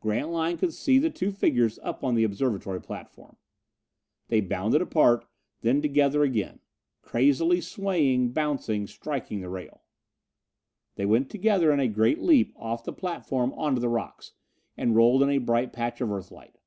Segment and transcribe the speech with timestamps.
[0.00, 3.36] Grantline could see the two figures up on the observatory platform.
[4.26, 5.26] They bounded apart,
[5.60, 6.58] then together again.
[7.02, 9.82] Crazily swaying bouncing striking the rail.
[10.96, 14.32] They went together in a great leap off the platform onto the rocks,
[14.76, 16.58] and rolled in a bright patch of Earthlight.